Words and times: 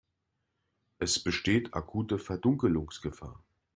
Es 0.97 1.19
besteht 1.19 1.75
akute 1.75 2.17
Verdunkelungsgefahr. 2.17 3.39